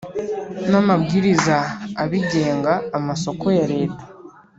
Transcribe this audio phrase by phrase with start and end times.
[0.69, 1.57] n amabwiriza
[2.03, 4.03] abigenga amasoko ya Leta